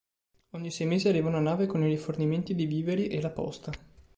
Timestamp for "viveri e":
2.65-3.21